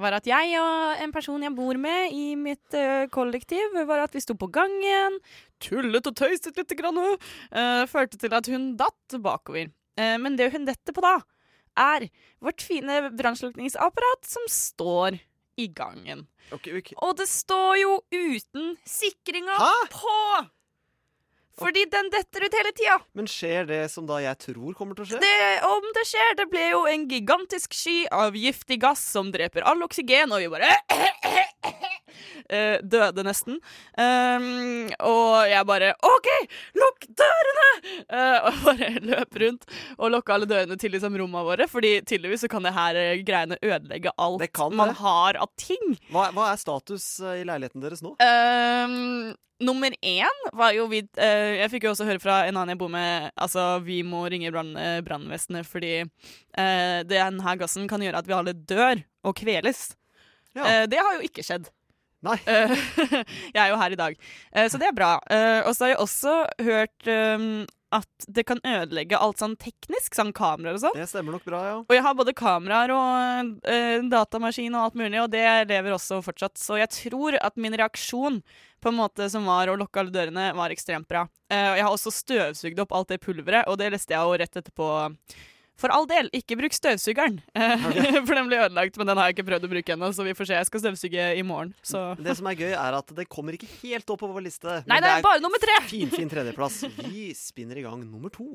[0.00, 4.16] var at jeg og en person jeg bor med i mitt uh, kollektiv, var at
[4.16, 5.18] vi sto på gangen,
[5.62, 9.68] tullet og tøyset litt, grann, uh, førte til at hun datt bakover.
[10.00, 11.18] Uh, men det hun detter på da,
[11.76, 12.08] er
[12.40, 15.20] vårt fine brannslukningsapparat som står
[15.60, 16.24] i gangen.
[16.48, 16.96] Okay, okay.
[17.04, 19.60] Og det står jo uten sikringa
[19.92, 20.16] på!
[21.58, 22.96] Fordi den detter ut hele tida.
[23.18, 25.20] Men skjer det som da jeg tror kommer til å skje?
[25.22, 29.66] Det, om det skjer, det ble jo en gigantisk sky av giftig gass som dreper
[29.68, 30.72] all oksygen, og vi bare
[32.56, 33.60] eh, døde nesten.
[33.98, 36.28] Um, og jeg bare OK,
[36.78, 37.68] lukk dørene!
[38.06, 39.66] Uh, og bare løp rundt
[39.98, 41.68] og lukka alle dørene til liksom, rommene våre.
[41.70, 44.98] Fordi tydeligvis så kan det her eh, greiene ødelegge alt kan man det.
[45.02, 45.96] har av ting.
[46.12, 48.14] Hva, hva er status eh, i leiligheten deres nå?
[48.22, 52.74] Um, nummer én var jo vi uh, Jeg fikk jo også høre fra en annen
[52.74, 54.74] jeg bor med Altså, vi må ringe brann,
[55.06, 59.92] brannvesenet fordi uh, denne gassen kan gjøre at vi alle dør og kveles.
[60.56, 60.64] Ja.
[60.66, 61.70] Uh, det har jo ikke skjedd.
[62.22, 62.38] Nei.
[63.54, 64.18] Jeg er jo her i dag,
[64.52, 65.16] Eh, så det er bra.
[65.32, 66.32] Eh, og så har jeg også
[66.66, 70.96] hørt um, at det kan ødelegge alt sånn teknisk, sånn kameraer og sånn.
[70.98, 71.78] Det stemmer nok bra, ja.
[71.82, 76.20] Og jeg har både kameraer og eh, datamaskin og alt mulig, og det lever også
[76.24, 76.60] fortsatt.
[76.60, 78.42] Så jeg tror at min reaksjon
[78.82, 81.24] på en måte som var å lukke alle dørene, var ekstremt bra.
[81.52, 84.88] Jeg har også støvsugd opp alt det pulveret, og det leste jeg jo rett etterpå.
[85.80, 87.38] For all del, ikke bruk støvsugeren,
[87.88, 88.20] okay.
[88.28, 88.98] for den ble ødelagt.
[89.00, 90.58] Men den har jeg ikke prøvd å bruke ennå, så vi får se.
[90.60, 91.72] Jeg skal støvsuge i morgen.
[91.86, 92.04] Så.
[92.20, 94.78] Det som er gøy, er at det kommer ikke helt opp på vår liste.
[94.90, 95.80] Nei, det er bare nummer tre!
[95.90, 96.82] Fin, fin tredjeplass.
[97.08, 98.50] Vi spinner i gang nummer to.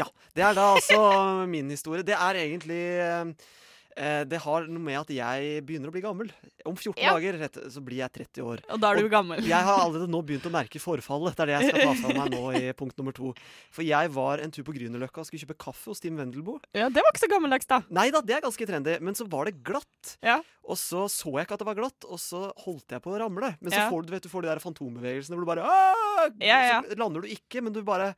[0.00, 0.98] Ja, det er da altså
[1.48, 2.04] min historie.
[2.06, 3.50] Det er egentlig eh,
[3.96, 6.30] Det har noe med at jeg begynner å bli gammel.
[6.64, 7.12] Om 14 Ja.
[7.12, 8.60] dager rett, så blir jeg 30 år.
[8.72, 9.42] Og da er du gammel.
[9.44, 11.34] Jeg har allerede nå begynt å merke forfallet.
[11.36, 13.34] Det er det jeg skal ta fra meg nå i punkt nummer to.
[13.70, 16.60] For jeg var en tur på Grünerløkka og skulle kjøpe kaffe hos Tim Wendelboe.
[16.72, 17.82] Ja, Det var ikke så gammeldags, da.
[17.90, 18.98] Nei da, det er ganske trendy.
[19.00, 20.16] Men så var det glatt.
[20.22, 20.40] Ja.
[20.64, 23.18] Og så så jeg ikke at det var glatt, og så holdt jeg på å
[23.20, 23.56] ramle.
[23.60, 23.90] Men så Ja.
[23.90, 25.66] får du, vet, du får de der fantombevegelsene hvor du bare
[26.40, 26.80] ja.
[26.86, 28.14] Så lander du ikke, men du bare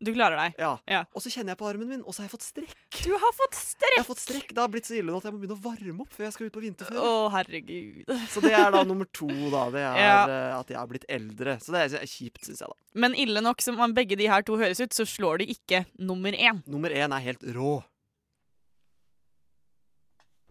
[0.00, 0.54] Du klarer deg.
[0.62, 0.70] Ja.
[0.88, 1.00] Ja.
[1.14, 2.74] Og så kjenner jeg på armen min, og så har jeg fått strekk.
[3.04, 3.90] Du har fått strekk!
[3.96, 4.52] Jeg har fått strekk.
[4.54, 6.34] Det har blitt så ille nå at jeg må begynne å varme opp før jeg
[6.36, 7.02] skal ut på vinterferie.
[7.02, 8.12] Å, herregud.
[8.30, 9.64] Så det er da nummer to, da.
[9.74, 10.20] Det er Ja.
[10.30, 11.56] eh, at jeg har blitt eldre.
[11.60, 12.78] Så det er kjipt, syns jeg, da.
[12.94, 15.82] Men ille nok som om begge de her to høres ut, så slår de ikke
[15.98, 16.62] nummer én.
[16.70, 17.80] Nummer én er helt rå.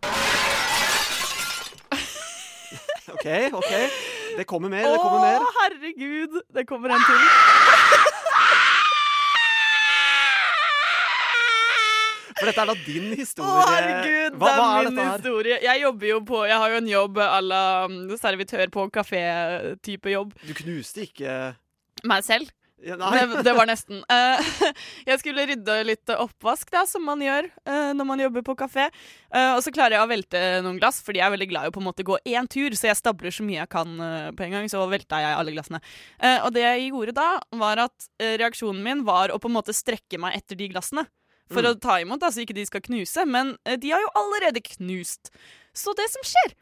[3.13, 3.73] OK, OK.
[4.37, 4.87] Det kommer mer.
[4.91, 5.39] Det kommer mer.
[5.43, 6.39] Å, herregud!
[6.55, 7.19] Det kommer en til.
[12.43, 13.67] For dette er da din Å, historie.
[13.71, 14.33] herregud!
[14.35, 15.59] hva, det hva er er min historie.
[15.63, 20.11] Jeg jobber jo på Jeg har jo en jobb à la mm, servitør på kafé-type
[20.11, 20.35] jobb.
[20.43, 21.37] Du knuste ikke
[22.03, 22.51] Meg selv.
[22.83, 24.01] ja, Det, det var nesten.
[24.11, 24.73] Uh,
[25.09, 28.89] jeg skulle rydde litt oppvask, da, som man gjør uh, når man jobber på kafé.
[29.31, 31.71] Uh, og så klarer jeg å velte noen glass, fordi jeg er veldig glad i
[31.71, 32.75] å på en måte gå én tur.
[32.75, 33.95] Så jeg stabler så mye jeg kan
[34.35, 35.79] på en gang, så velta jeg alle glassene.
[36.43, 40.19] Og det jeg gjorde da, var at reaksjonen min var å på en måte strekke
[40.19, 41.07] meg etter de glassene.
[41.51, 41.71] For Mm.
[41.75, 43.25] å ta imot, da, så ikke de skal knuse.
[43.27, 45.29] Men eh, de har jo allerede knust.
[45.73, 46.53] Så det som skjer,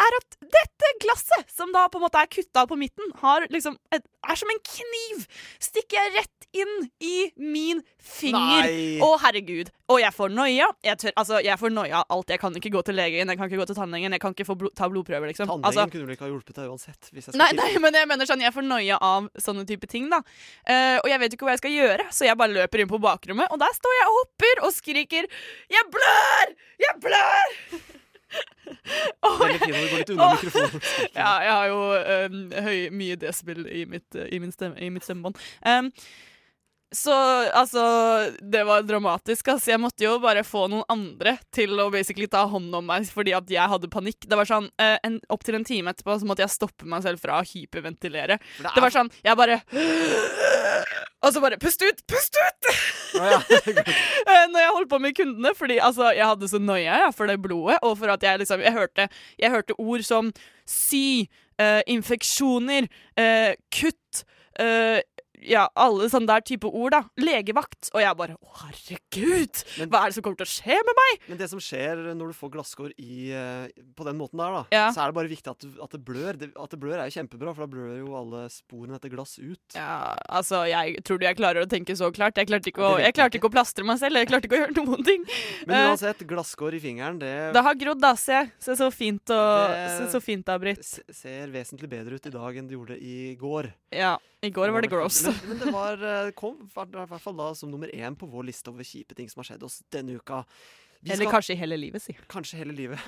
[0.00, 3.76] er at dette glasset, som da på en måte er kutta på midten, har liksom
[3.94, 5.26] et, er som en kniv.
[5.62, 8.66] Stikker jeg rett inn i min finger.
[8.66, 8.98] Nei.
[9.04, 9.70] Å, herregud.
[9.92, 10.70] Og jeg får noia.
[10.86, 12.32] Jeg, tør, altså, jeg får noia av alt.
[12.32, 14.48] Jeg kan ikke gå til legen, jeg kan ikke gå til tannlegen, jeg kan ikke
[14.48, 15.50] få blod, ta blodprøver, liksom.
[15.50, 17.12] Tannlegen Altså, kunne vel ikke ha hjulpet deg uansett?
[17.38, 20.22] Nei, nei, men jeg mener sånn, jeg får noia av sånne type ting, da.
[20.64, 23.02] Uh, og jeg vet ikke hva jeg skal gjøre, så jeg bare løper inn på
[23.02, 25.26] bakrommet, og der står jeg og hopper og skriker
[25.70, 26.54] 'Jeg blør!
[26.80, 28.00] Jeg blør!'
[29.40, 30.82] Veldig du går litt unna mikrofonen.
[31.20, 31.78] Ja, jeg har jo
[32.30, 35.40] um, høy, mye desibel i mitt, uh, i stemme, i mitt stemmebånd.
[35.66, 35.90] Um,
[36.92, 37.14] så
[37.54, 37.82] altså
[38.42, 39.48] Det var dramatisk.
[39.52, 39.70] Altså.
[39.70, 43.34] Jeg måtte jo bare få noen andre til å basically ta hånd om meg fordi
[43.36, 44.26] at jeg hadde panikk.
[44.26, 47.22] Det var sånn eh, en, Opptil en time etterpå så måtte jeg stoppe meg selv
[47.22, 48.40] fra å hyperventilere.
[48.42, 49.60] Det, det Det er- var sånn Jeg bare
[51.22, 52.02] Og så bare Pust ut!
[52.10, 52.70] Pust ut!
[53.20, 53.40] Oh, ja.
[54.30, 57.26] Eh, Når jeg holdt på med kundene, fordi altså, jeg hadde så noia ja, for
[57.30, 59.06] det blodet, og for at jeg liksom Jeg hørte,
[59.40, 60.28] jeg hørte ord som
[60.70, 61.26] sy,
[61.58, 62.86] eh, infeksjoner,
[63.18, 64.20] eh, kutt
[64.60, 65.00] eh,
[65.42, 67.02] ja, alle sånne der type ord, da.
[67.18, 67.90] Legevakt.
[67.94, 69.64] Og jeg bare Å, herregud!
[69.78, 71.20] Men- Hva er det som kommer til å skje med meg?
[71.28, 74.64] Men det som skjer når du får glasskår i, eh, på den måten der, da,
[74.72, 74.90] Ja.
[74.92, 76.36] så er det bare viktig at, du, at det blør.
[76.38, 79.38] Det, at det blør er jo kjempebra, for da blør jo alle sporene etter glass
[79.38, 79.58] ut.
[79.74, 82.34] Ja, altså, jeg tror du jeg klarer å tenke så klart.
[82.36, 84.16] Jeg klarte ikke å, jeg klarte ikke å plastre meg selv.
[84.16, 85.24] Jeg klarte ikke å gjøre noen ting.
[85.66, 88.14] Men Eh, uansett, glasskår i fingeren, det, Det har grodd, da.
[88.14, 88.50] Se.
[88.58, 90.84] Se så fint, og, Det- se så fint det har blitt.
[91.14, 93.72] ser vesentlig bedre ut i dag enn det gjorde i går.
[93.92, 94.18] Ja.
[94.42, 95.22] I går var det gross.
[95.26, 98.46] Men, men det var, eh, kom i hvert fall da som nummer én på vår
[98.48, 100.44] liste over kjipe ting som har skjedd oss denne uka.
[101.02, 102.16] Vi Eller skal- kanskje hele livet, si.
[102.28, 102.98] Kanskje hele livet.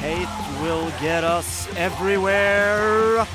[0.00, 3.26] Hate will get us everywhere.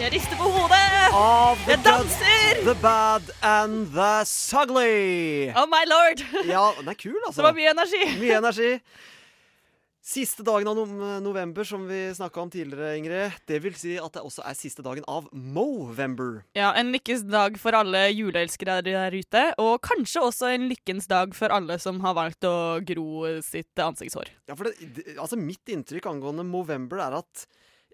[0.00, 1.12] Jeg rister på hodet!
[1.14, 2.64] Of the Jeg danser!
[2.64, 5.48] good, the bad and the sugly.
[5.54, 6.24] Oh my lord!
[6.48, 7.36] Ja, den er kul, altså.
[7.42, 8.02] Det var mye energi.
[8.20, 8.72] Mye energi.
[10.04, 10.88] Siste dagen av
[11.24, 13.38] november, som vi snakka om tidligere, Ingrid.
[13.48, 16.42] Det vil si at det også er siste dagen av Movember.
[16.52, 21.32] Ja, En lykkens dag for alle juleelskere der ute, og kanskje også en lykkens dag
[21.32, 24.28] for alle som har valgt å gro sitt ansiktshår.
[24.44, 27.46] Ja, for det, det, altså Mitt inntrykk angående Movember er at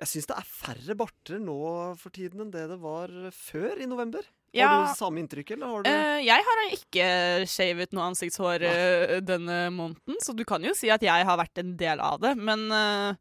[0.03, 1.61] jeg syns det er færre barter nå
[2.01, 4.27] for tiden enn det det var før i november.
[4.57, 4.67] Ja.
[4.67, 7.07] Har du samme inntrykk, eller har du uh, jeg har ikke
[7.51, 11.63] shavet noe ansiktshår uh, denne måneden, så du kan jo si at jeg har vært
[11.63, 13.21] en del av det, men eh,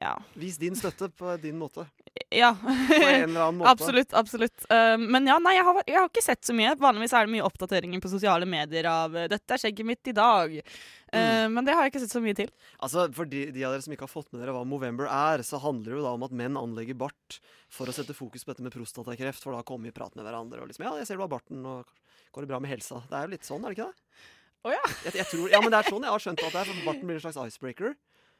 [0.00, 0.14] ja.
[0.34, 1.86] Vis din støtte på din måte.
[2.30, 2.52] Ja.
[2.60, 3.70] På en eller annen måte.
[3.70, 4.14] absolutt.
[4.14, 4.66] absolutt.
[4.70, 6.74] Eh, men ja, nei, jeg har, jeg har ikke sett så mye.
[6.80, 10.16] Vanligvis er det mye oppdateringer på sosiale medier av eh, 'dette er skjegget mitt i
[10.16, 10.60] dag'.
[11.14, 11.52] Mm.
[11.54, 12.48] Men det har jeg ikke sett så mye til.
[12.82, 15.44] Altså, For de, de av dere som ikke har fått med dere hva Movember er,
[15.46, 17.38] så handler det jo da om at menn anlegger bart
[17.70, 20.26] for å sette fokus på dette med prostatakreft, for da kommer vi i prat med
[20.26, 21.86] hverandre og liksom Ja, jeg ser du har barten, og
[22.34, 22.98] går det bra med helsa?
[23.06, 24.26] Det er jo litt sånn, er det ikke det?
[24.64, 24.82] Å ja.
[25.04, 26.88] Jeg, jeg tror, ja, men det er sånn jeg har skjønt at det er, for
[26.88, 27.94] barten blir en slags icebreaker.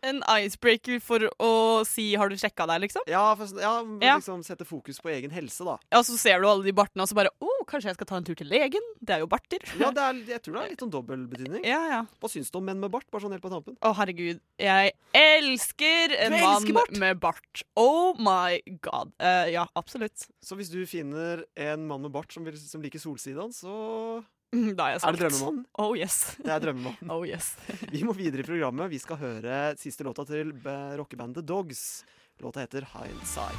[0.05, 1.53] En icebreaker for å
[1.89, 3.03] si 'har du sjekka deg', liksom?
[3.09, 4.17] Ja, for, sånn- ja, Ja.
[4.19, 5.79] liksom sette fokus på egen helse, da.
[5.91, 8.17] Ja, så ser du alle de bartene, og så bare 'Å, kanskje jeg skal ta
[8.17, 9.59] en tur til legen?' Det er jo barter.
[9.79, 11.65] Ja, det er, jeg tror det er litt sånn dobbeltbetydning.
[11.65, 12.03] Ja, ja.
[12.21, 13.05] Hva syns du om menn med bart?
[13.11, 13.77] Bare sånn helt på tampen.
[13.83, 14.41] Å, herregud.
[14.59, 16.97] Jeg elsker en mann bart?
[16.99, 17.63] med bart.
[17.77, 19.13] Oh my god.
[19.21, 20.27] Uh, ja, absolutt.
[20.43, 24.87] Så hvis du finner en mann med bart som, vil, som liker Solsidan, så Da
[24.87, 25.21] er jeg Er det solgt.
[25.25, 25.65] drømmemannen?
[25.83, 26.19] Oh yes.
[26.39, 27.11] Det er drømmemannen.
[27.11, 27.57] Oh yes.
[27.95, 28.91] Vi må videre i programmet.
[28.93, 32.05] Vi skal høre siste låta til b- rockebandet Dogs.
[32.43, 33.59] Låta heter Hindsight.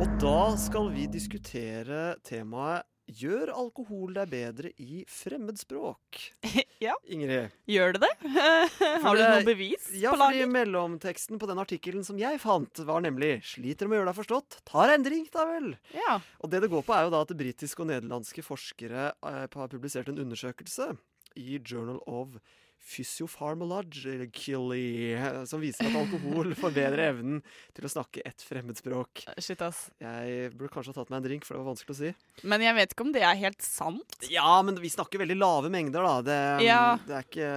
[0.00, 6.18] Og da skal vi diskutere temaet Gjør alkohol deg bedre i fremmedspråk?
[6.86, 6.96] ja.
[7.06, 7.54] Ingrid?
[7.70, 8.10] Gjør det det?
[9.04, 13.04] Har du noe bevis Ja, på fordi mellomteksten på den artikkelen som jeg fant, var
[13.06, 14.58] nemlig 'Sliter med å gjøre deg forstått?
[14.66, 15.76] Tar en drink, da vel'.
[15.94, 16.18] Ja.
[16.42, 19.70] Og det det går på, er jo da at britiske og nederlandske forskere eh, har
[19.70, 20.96] publisert en undersøkelse
[21.38, 22.40] i Journal of
[22.86, 27.40] Physiopharmacology, eh, som viser at alkohol forbedrer evnen
[27.76, 29.24] til å snakke ett fremmedspråk.
[29.42, 29.86] Shit, ass.
[30.02, 32.10] Jeg burde kanskje ha tatt meg en drink, for det var vanskelig å si.
[32.46, 34.18] Men jeg vet ikke om det er helt sant.
[34.30, 36.14] Ja, men vi snakker veldig lave mengder, da.
[36.22, 36.82] Det, Ja.
[37.06, 37.50] det, er, ikke,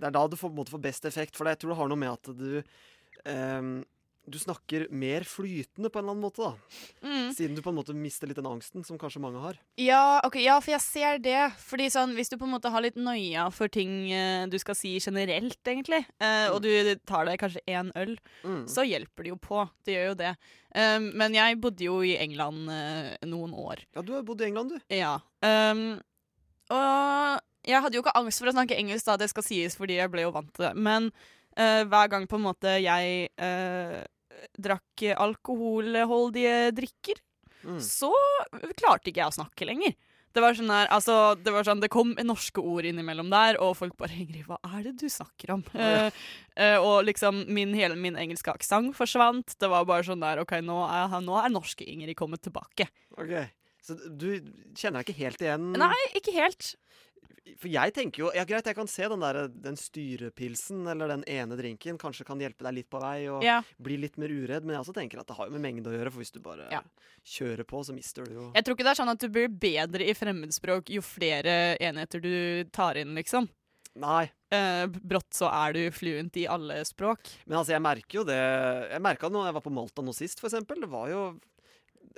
[0.00, 1.36] det er da du får, på en måte, får best effekt.
[1.36, 2.50] For det, jeg tror det har noe med at du
[3.26, 3.76] ehm,
[4.26, 6.78] Du snakker mer flytende på en eller annen måte, da.
[7.04, 7.26] Mm.
[7.36, 9.58] Siden du på en måte mister litt den angsten som kanskje mange har.
[9.76, 11.42] Ja, okay, ja, for jeg ser det.
[11.60, 14.78] Fordi sånn, Hvis du på en måte har litt noia for ting uh, du skal
[14.78, 16.70] si generelt, egentlig, eh, og du
[17.04, 18.64] tar deg kanskje én øl, Mm.
[18.68, 19.68] så hjelper det jo på.
[19.84, 20.32] Det gjør jo det.
[20.74, 23.84] Um, men jeg bodde jo i England uh, noen år.
[23.94, 24.80] Ja, du har bodd i England, du.
[24.94, 25.18] Ja.
[25.44, 26.00] Um,
[26.72, 30.00] og jeg hadde jo ikke angst for å snakke engelsk, da, det skal sies, fordi
[30.00, 30.74] jeg ble jo vant til det.
[30.76, 31.12] Men
[31.54, 33.28] hver gang på en måte jeg
[34.60, 37.20] drakk alkoholholdige drikker,
[37.64, 37.78] Mm.
[37.80, 38.10] så
[38.76, 39.94] klarte ikke jeg å snakke lenger.
[40.34, 43.76] Det var sånn der, altså, det var sånn, det kom norske ord innimellom der, og
[43.78, 46.10] folk bare 'Ingrid, hva er det du snakker om?' Oh, ja.
[46.56, 49.56] Eh, og liksom min, hele min engelske aksent forsvant.
[49.58, 52.88] Det var bare sånn der 'OK, nå er, nå er norske Ingrid kommet tilbake'.
[53.16, 53.48] Ok,
[53.80, 54.40] Så du
[54.74, 55.72] kjenner deg ikke helt igjen?
[55.72, 56.74] Nei, ikke helt.
[57.60, 61.24] For jeg tenker jo Ja, greit, jeg kan se den der Den styrepilsen eller den
[61.28, 63.58] ene drinken kanskje kan hjelpe deg litt på vei og Ja.
[63.80, 65.96] bli litt mer uredd, men jeg også tenker at det har jo med mengde å
[65.96, 66.80] gjøre, for hvis du bare Ja.
[67.24, 69.48] kjører på, så mister du jo Jeg tror ikke det er sånn at du blir
[69.48, 73.48] bedre i fremmedspråk jo flere enheter du tar inn, liksom.
[73.96, 74.30] Nei.
[74.50, 77.20] Eh, brått så er du fluent i alle språk.
[77.46, 80.12] Men altså, jeg merker jo det Jeg merka det når jeg var på Malta nå
[80.14, 80.80] sist, for eksempel.
[80.80, 81.38] Det var jo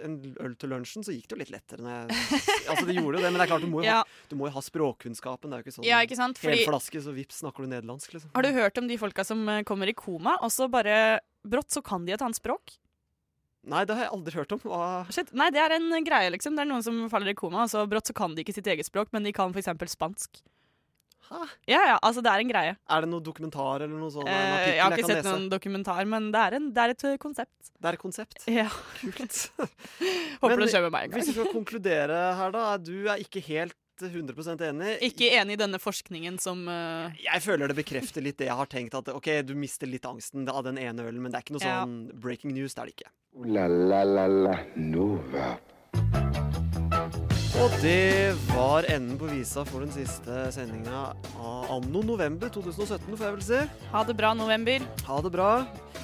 [0.02, 1.96] en øl til lunsjen, så gikk det jo litt lettere.
[2.70, 3.98] Altså, det gjorde jo det, men det er klart, du må jo, Ja.
[4.02, 5.50] ha, du må jo ha språkkunnskapen.
[5.50, 6.38] Det er jo ikke sånn Ja, ikke sant?
[6.42, 8.30] Fordi- flaske, så vips snakker du nederlandsk, liksom.
[8.34, 11.70] Har du hørt om de folka som eh, kommer i koma, og så bare brått
[11.70, 12.76] så kan de et annet språk?
[13.66, 14.60] Nei, det har jeg aldri hørt om.
[14.62, 15.32] Hva Shit.
[15.34, 16.54] Nei, det er en greie, liksom.
[16.54, 18.66] Det er noen som faller i koma, og så brått så kan de ikke sitt
[18.70, 20.38] eget språk, men de kan eksempel spansk.
[21.26, 21.40] Hæ?
[21.66, 22.74] Ja, ja, altså det er en greie.
[22.76, 24.28] Er det noe dokumentar eller noe sånt?
[24.30, 25.32] Eh, jeg har ikke jeg sett lese?
[25.32, 27.72] noen dokumentar, men det er, en, det er et eh, konsept.
[27.74, 28.46] Det er et konsept.
[28.50, 28.68] Ja.
[29.02, 29.40] Kult.
[30.42, 31.18] Håper Men det skjer med meg en gang.
[31.18, 32.68] Hvis vi skal konkludere her, da.
[32.76, 34.96] er Du er ikke helt 100% enig.
[35.08, 37.08] Ikke enig i denne forskningen som uh...
[37.22, 38.94] Jeg føler det bekrefter litt det jeg har tenkt.
[38.98, 41.64] At ok, du mister litt angsten av den ene ølen, men det er ikke noe
[41.64, 41.78] Ja.
[41.84, 42.76] sånn breaking news.
[42.76, 43.14] Det er det ikke.
[43.56, 45.56] La la la la Nova.
[47.56, 51.06] Og det var enden på visa for den siste sendinga
[51.40, 53.60] av anno november 2017, får jeg vel si.
[53.94, 54.84] Ha det bra, november.
[55.06, 55.48] Ha det bra.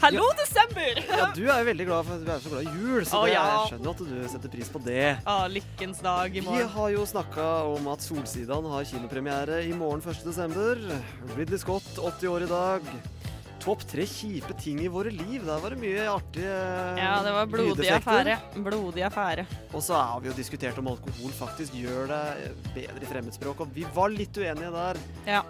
[0.00, 1.02] Hallo, desember!
[1.10, 3.20] Ja, du er jo veldig glad for at du er så glad i jul, så
[3.20, 3.42] Å, det, ja.
[3.52, 5.04] jeg skjønner at du setter pris på det.
[5.28, 6.64] Ah, lykkens dag i morgen.
[6.64, 10.24] Vi har jo snakka om at Solsidan har kinopremiere i morgen 1.
[10.24, 10.80] desember.
[11.36, 12.94] Ridley Scott, 80 år i dag.
[13.62, 15.44] Topp tre kjipe ting i våre liv.
[15.46, 16.54] Der var det mye artige
[16.98, 18.36] Ja, det var blodig affære.
[18.58, 19.44] Blodig affære.
[19.72, 23.74] Og så har vi jo diskutert om alkohol faktisk gjør deg bedre i fremmedspråk, og
[23.76, 24.98] vi var litt uenige der.
[25.28, 25.42] Ja.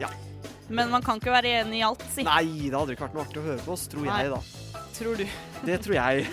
[0.00, 0.08] Ja.
[0.72, 2.24] Men man kan ikke være enig i alt, si.
[2.24, 4.40] Nei, det hadde ikke vært noe artig å høre på oss, tror jeg, da.
[4.96, 5.26] Tror du.
[5.68, 6.24] Det tror jeg.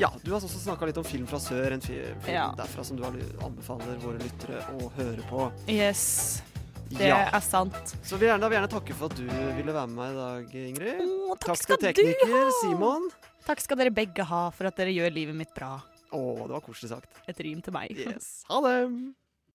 [0.00, 2.46] Ja, du har også snakka litt om film fra sør, en film Ja.
[2.56, 5.50] derfra som du anbefaler våre lyttere å høre på.
[5.68, 6.40] Yes.
[6.98, 7.28] Det Ja.
[7.32, 7.94] er sant.
[8.04, 9.24] Så vi, gjerne, da vil jeg gjerne takke for at du
[9.56, 11.00] ville være med meg i dag, Ingrid.
[11.00, 12.50] Å, takk, til skal du tekniker!
[12.60, 13.08] Simon.
[13.46, 15.80] Takk skal dere begge ha for at dere gjør livet mitt bra.
[16.12, 17.08] Å, det var koselig sagt.
[17.26, 17.90] Et rim til meg.
[17.96, 18.44] Yes.
[18.50, 18.76] Ha det!